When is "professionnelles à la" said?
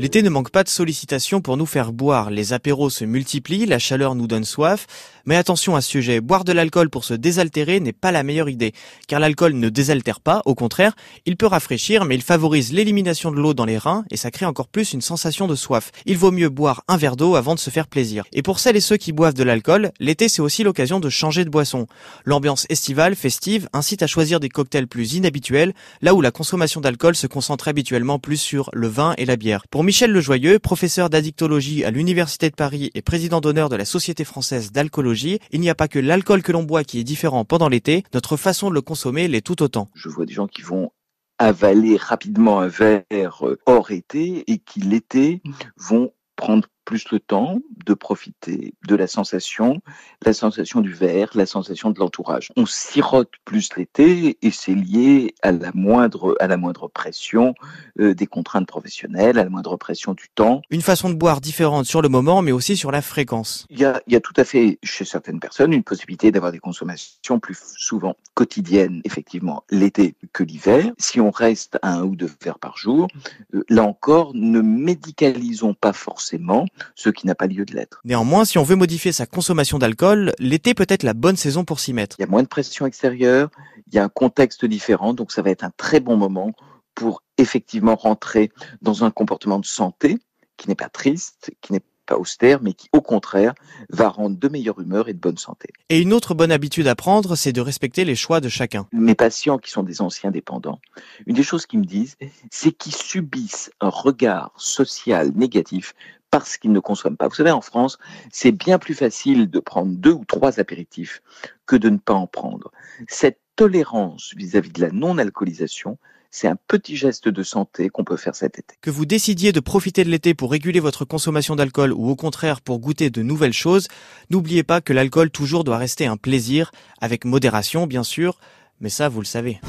58.66-59.50